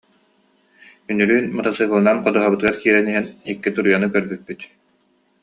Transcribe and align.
Үнүрүүн 1.11 1.45
матасыыкылынан 1.57 2.17
ходуһабытыгар 2.23 2.75
киирэн 2.81 3.07
иһэн 3.11 3.25
икки 3.51 3.69
туруйаны 3.75 4.07
көрбүппүт 4.13 4.59